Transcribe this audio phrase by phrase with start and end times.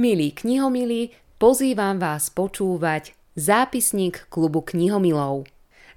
[0.00, 5.44] Milí knihomilí, pozývam vás počúvať zápisník klubu knihomilov.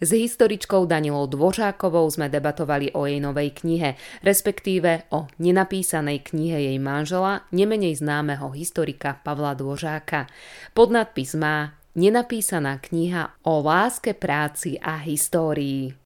[0.04, 6.78] S historičkou Danilou Dvořákovou sme debatovali o jej novej knihe, respektíve o nenapísanej knihe jej
[6.84, 10.28] manžela, nemenej známeho historika Pavla Dvořáka.
[10.76, 16.03] Podnadpis má Nenapísaná kniha o láske, práci a histórii.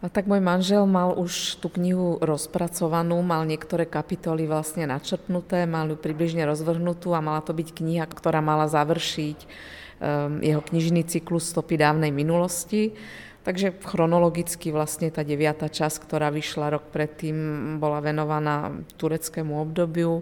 [0.00, 5.92] A tak môj manžel mal už tú knihu rozpracovanú, mal niektoré kapitoly vlastne načrtnuté, mal
[5.92, 11.52] ju približne rozvrhnutú a mala to byť kniha, ktorá mala završiť um, jeho knižný cyklus
[11.52, 12.96] Stopy dávnej minulosti.
[13.40, 17.36] Takže chronologicky vlastne tá deviatá časť, ktorá vyšla rok predtým,
[17.80, 18.68] bola venovaná
[19.00, 20.20] tureckému obdobiu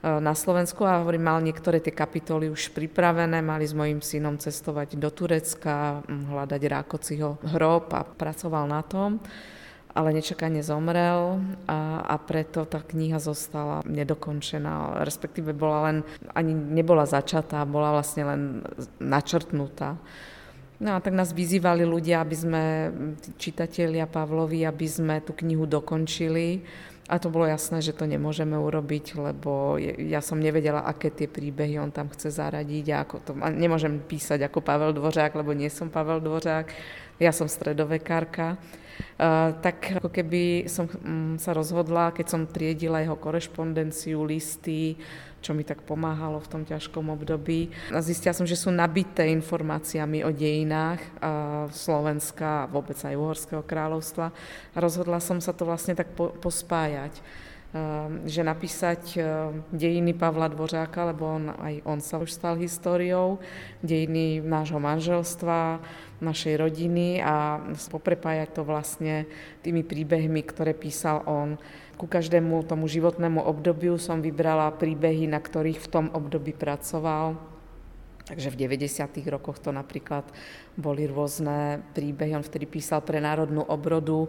[0.00, 0.80] na Slovensku.
[0.84, 6.00] A hovorím, mal niektoré tie kapitoly už pripravené, mali s mojim synom cestovať do Turecka,
[6.08, 9.20] hľadať Rákociho hrob a pracoval na tom.
[9.94, 11.38] Ale nečakane zomrel
[11.70, 15.96] a, a preto tá kniha zostala nedokončená, respektíve bola len,
[16.34, 18.40] ani nebola začatá, bola vlastne len
[18.98, 19.94] načrtnutá.
[20.84, 22.62] No a tak nás vyzývali ľudia, aby sme,
[23.40, 26.60] čitatelia Pavlovi, aby sme tú knihu dokončili.
[27.08, 31.76] A to bolo jasné, že to nemôžeme urobiť, lebo ja som nevedela, aké tie príbehy
[31.80, 35.68] on tam chce zaradiť a ako to, a nemôžem písať ako Pavel Dvořák, lebo nie
[35.68, 36.68] som Pavel Dvořák,
[37.18, 38.58] ja som stredovekárka.
[39.62, 44.94] Tak ako keby som um, sa rozhodla, keď som triedila jeho korešpondenciu, listy,
[45.42, 47.74] čo mi tak pomáhalo v tom ťažkom období.
[48.00, 51.04] Zistila som, že sú nabité informáciami o dejinách
[51.74, 54.32] Slovenska a vôbec aj Uhorského kráľovstva.
[54.72, 57.12] A rozhodla som sa to vlastne tak po, pospájať
[58.30, 59.18] že napísať
[59.74, 63.42] dejiny Pavla Dvořáka, lebo on, aj on sa už stal históriou,
[63.82, 65.82] dejiny nášho manželstva,
[66.24, 67.60] našej rodiny a
[67.92, 69.28] poprepájať to vlastne
[69.60, 71.60] tými príbehmi, ktoré písal on.
[71.94, 77.54] Ku každému tomu životnému obdobiu som vybrala príbehy, na ktorých v tom období pracoval.
[78.24, 79.20] Takže v 90.
[79.28, 80.24] rokoch to napríklad
[80.80, 82.32] boli rôzne príbehy.
[82.32, 84.28] On vtedy písal pre národnú obrodu e,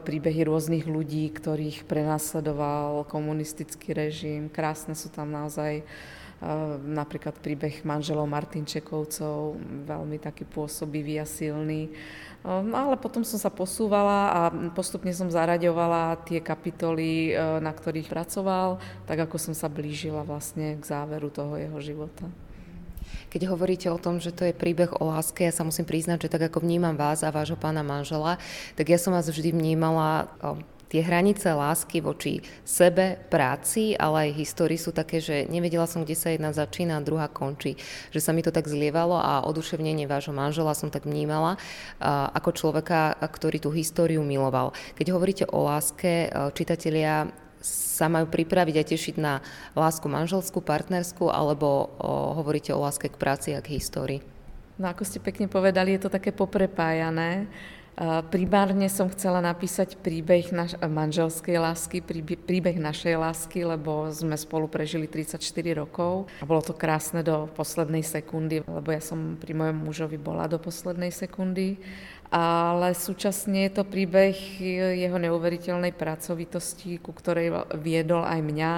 [0.00, 4.48] príbehy rôznych ľudí, ktorých prenasledoval komunistický režim.
[4.48, 5.84] Krásne sú tam naozaj
[6.86, 9.58] napríklad príbeh manželov Martinčekovcov,
[9.90, 11.90] veľmi taký pôsobivý a silný.
[12.46, 14.40] Ale potom som sa posúvala a
[14.70, 18.78] postupne som zaraďovala tie kapitoly, e, na ktorých pracoval,
[19.10, 22.30] tak ako som sa blížila vlastne k záveru toho jeho života.
[23.28, 26.32] Keď hovoríte o tom, že to je príbeh o láske, ja sa musím priznať, že
[26.32, 28.38] tak ako vnímam vás a vášho pána manžela,
[28.78, 30.30] tak ja som vás vždy vnímala
[30.88, 36.16] tie hranice lásky voči sebe, práci, ale aj histórii sú také, že nevedela som, kde
[36.16, 37.76] sa jedna začína a druhá končí.
[38.08, 41.60] Že sa mi to tak zlievalo a oduševnenie vášho manžela som tak vnímala
[42.32, 44.72] ako človeka, ktorý tú históriu miloval.
[44.96, 47.28] Keď hovoríte o láske, čitatelia
[47.60, 49.42] sa majú pripraviť a tešiť na
[49.74, 51.90] lásku manželskú, partnerskú, alebo
[52.38, 54.22] hovoríte o láske k práci a k histórii?
[54.78, 57.50] No ako ste pekne povedali, je to také poprepájané.
[58.30, 61.98] Primárne som chcela napísať príbeh naš- manželskej lásky,
[62.38, 65.42] príbeh našej lásky, lebo sme spolu prežili 34
[65.74, 66.30] rokov.
[66.38, 70.62] A bolo to krásne do poslednej sekundy, lebo ja som pri mojom mužovi bola do
[70.62, 71.82] poslednej sekundy,
[72.30, 74.36] ale súčasne je to príbeh
[74.94, 78.74] jeho neuveriteľnej pracovitosti, ku ktorej viedol aj mňa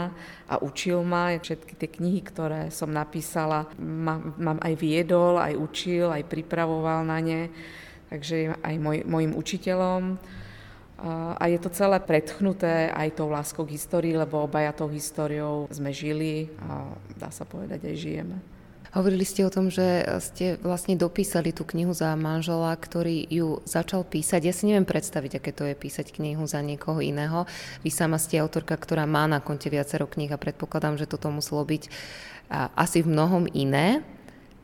[0.49, 1.37] a učil ma.
[1.37, 7.43] Všetky tie knihy, ktoré som napísala, mám aj viedol, aj učil, aj pripravoval na ne
[8.11, 10.19] takže aj môj, môjim učiteľom.
[11.41, 15.97] A je to celé predchnuté aj tou láskou k histórii, lebo obaja tou históriou sme
[15.97, 18.37] žili a dá sa povedať aj žijeme.
[18.91, 24.03] Hovorili ste o tom, že ste vlastne dopísali tú knihu za manžela, ktorý ju začal
[24.03, 24.43] písať.
[24.43, 27.47] Ja si neviem predstaviť, aké to je písať knihu za niekoho iného.
[27.87, 31.63] Vy sama ste autorka, ktorá má na konte viacero kníh a predpokladám, že toto muselo
[31.63, 31.87] byť
[32.75, 34.03] asi v mnohom iné.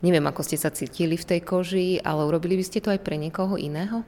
[0.06, 3.18] Neviem, ako ste sa cítili v tej koži, ale urobili by ste to aj pre
[3.18, 4.06] niekoho iného?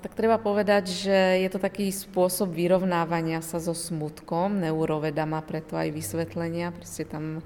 [0.00, 4.62] Tak treba povedať, že je to taký spôsob vyrovnávania sa so smutkom.
[4.62, 6.70] Neuroveda má preto aj vysvetlenia.
[6.70, 7.42] Proste tam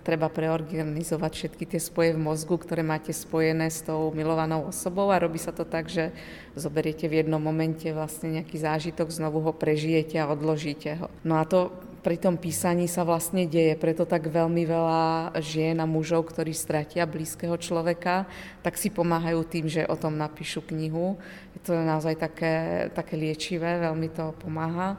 [0.00, 5.20] treba preorganizovať všetky tie spoje v mozgu, ktoré máte spojené s tou milovanou osobou a
[5.20, 6.16] robí sa to tak, že
[6.56, 11.06] zoberiete v jednom momente vlastne nejaký zážitok, znovu ho prežijete a odložíte ho.
[11.28, 15.86] No a to pri tom písaní sa vlastne deje, preto tak veľmi veľa žien a
[15.86, 18.24] mužov, ktorí stratia blízkeho človeka,
[18.64, 21.20] tak si pomáhajú tým, že o tom napíšu knihu.
[21.56, 24.96] Je to naozaj také, také liečivé, veľmi to pomáha.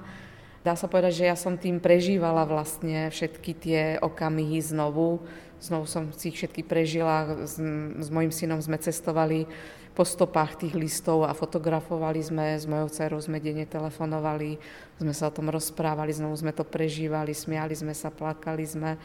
[0.62, 5.26] Dá sa povedať, že ja som tým prežívala vlastne všetky tie okamihy znovu.
[5.58, 7.50] Znovu som si ich všetky prežila.
[7.50, 7.58] S,
[7.98, 9.50] s mojim synom sme cestovali
[9.92, 14.56] po stopách tých listov a fotografovali sme, s mojou dcerou sme denne telefonovali,
[14.96, 18.96] sme sa o tom rozprávali, znovu sme to prežívali, smiali sme sa, plakali sme.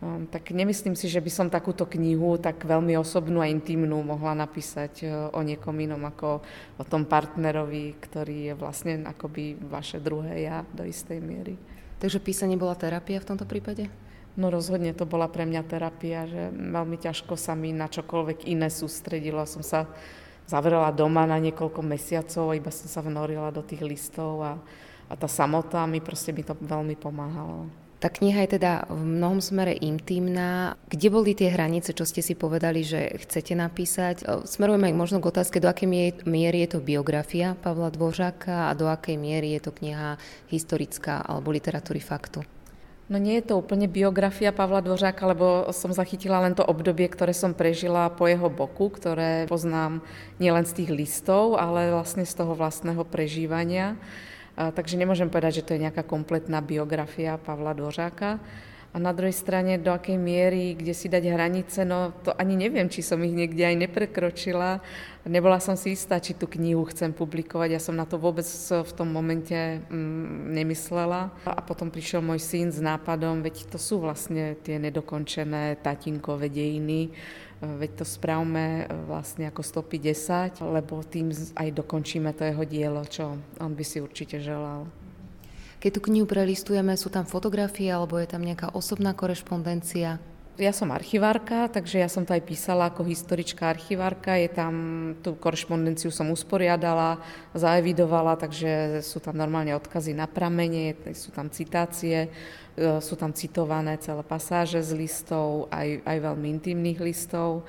[0.00, 4.32] Um, tak nemyslím si, že by som takúto knihu tak veľmi osobnú a intimnú mohla
[4.32, 6.40] napísať uh, o niekom inom ako
[6.80, 11.60] o tom partnerovi, ktorý je vlastne akoby vaše druhé ja do istej miery.
[12.00, 13.92] Takže písanie bola terapia v tomto prípade?
[14.40, 18.72] No rozhodne to bola pre mňa terapia, že veľmi ťažko sa mi na čokoľvek iné
[18.72, 19.44] sústredilo.
[19.44, 19.84] Som sa
[20.48, 24.56] zavrela doma na niekoľko mesiacov iba som sa vnorila do tých listov a,
[25.08, 27.66] a tá samota mi proste mi to veľmi pomáhalo.
[28.00, 30.72] Tá kniha je teda v mnohom smere intimná.
[30.88, 34.24] Kde boli tie hranice, čo ste si povedali, že chcete napísať?
[34.48, 38.88] Smerujeme aj možno k otázke, do akej miery je to biografia Pavla Dvořáka a do
[38.88, 40.16] akej miery je to kniha
[40.48, 42.40] historická alebo literatúry faktu.
[43.10, 47.34] No nie je to úplne biografia Pavla Dvořáka, lebo som zachytila len to obdobie, ktoré
[47.34, 49.98] som prežila po jeho boku, ktoré poznám
[50.38, 53.98] nielen z tých listov, ale vlastne z toho vlastného prežívania.
[54.54, 58.38] Takže nemôžem povedať, že to je nejaká kompletná biografia Pavla Dvořáka.
[58.90, 62.90] A na druhej strane, do akej miery, kde si dať hranice, no to ani neviem,
[62.90, 64.82] či som ich niekde aj neprekročila.
[65.22, 67.70] Nebola som si istá, či tú knihu chcem publikovať.
[67.70, 71.30] Ja som na to vôbec v tom momente mm, nemyslela.
[71.46, 77.14] A potom prišiel môj syn s nápadom, veď to sú vlastne tie nedokončené tatinkové dejiny,
[77.62, 83.38] veď to spravme e, vlastne ako 150, lebo tým aj dokončíme to jeho dielo, čo
[83.62, 84.88] on by si určite želal.
[85.80, 90.20] Keď tú knihu prelistujeme, sú tam fotografie alebo je tam nejaká osobná korešpondencia?
[90.60, 94.36] Ja som archivárka, takže ja som to aj písala ako historička archivárka.
[94.36, 94.74] Je tam,
[95.24, 97.24] tú korešpondenciu som usporiadala,
[97.56, 102.28] zaevidovala, takže sú tam normálne odkazy na pramene, sú tam citácie,
[102.76, 107.64] e, sú tam citované celé pasáže z listov, aj, aj veľmi intimných listov.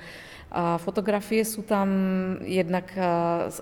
[0.84, 1.88] Fotografie sú tam
[2.44, 2.92] jednak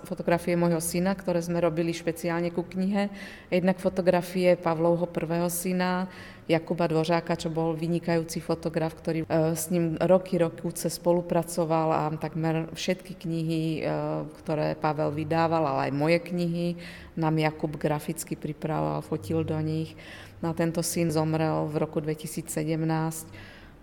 [0.02, 3.06] fotografie môjho syna, ktoré sme robili špeciálne ku knihe,
[3.46, 6.10] jednak fotografie Pavlovho prvého syna,
[6.50, 12.66] Jakuba Dvořáka, čo bol vynikajúci fotograf, ktorý e, s ním roky, roky spolupracoval a takmer
[12.74, 13.94] všetky knihy, e,
[14.42, 16.74] ktoré Pavel vydával, ale aj moje knihy,
[17.14, 19.94] nám Jakub graficky pripravoval, fotil do nich.
[20.42, 22.50] No a tento syn zomrel v roku 2017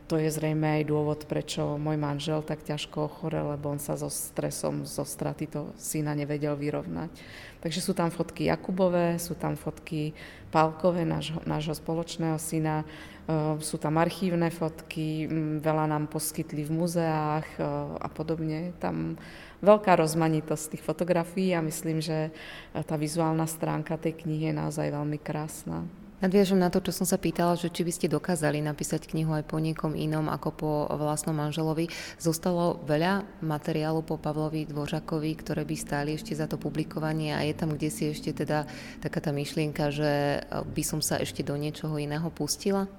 [0.07, 4.07] to je zrejme aj dôvod, prečo môj manžel tak ťažko ochorel, lebo on sa so
[4.07, 7.11] stresom, zo straty to syna nevedel vyrovnať.
[7.59, 10.15] Takže sú tam fotky Jakubové, sú tam fotky
[10.47, 12.87] Pálkové, nášho, nášho spoločného syna,
[13.27, 15.27] e, sú tam archívne fotky,
[15.59, 17.61] veľa nám poskytli v muzeách e,
[17.99, 18.71] a podobne.
[18.79, 19.19] Tam
[19.59, 22.31] veľká rozmanitosť tých fotografií a myslím, že
[22.71, 25.83] tá vizuálna stránka tej knihy je naozaj veľmi krásna.
[26.17, 29.45] Nadviažem na to, čo som sa pýtala, že či by ste dokázali napísať knihu aj
[29.45, 31.93] po niekom inom ako po vlastnom manželovi.
[32.17, 37.53] Zostalo veľa materiálu po Pavlovi Dvořakovi, ktoré by stáli ešte za to publikovanie a je
[37.53, 38.65] tam kde si ešte teda
[38.97, 42.89] taká tá myšlienka, že by som sa ešte do niečoho iného pustila?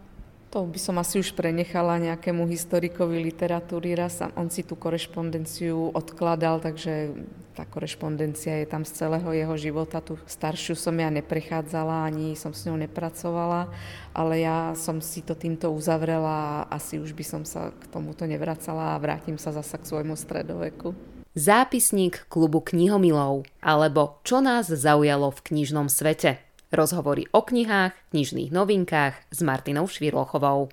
[0.49, 4.25] To by som asi už prenechala nejakému historikovi literatúry raz.
[4.33, 7.13] On si tú korešpondenciu odkladal, takže
[7.53, 10.01] tá korešpondencia je tam z celého jeho života.
[10.01, 13.69] Tu staršiu som ja neprechádzala, ani som s ňou nepracovala,
[14.17, 18.25] ale ja som si to týmto uzavrela a asi už by som sa k tomuto
[18.25, 20.97] nevracala a vrátim sa zasa k svojmu stredoveku.
[21.37, 26.48] Zápisník klubu knihomilov alebo Čo nás zaujalo v knižnom svete.
[26.73, 30.69] Rozhovory o knihách, knižných novinkách s Martinou Švirlochovou.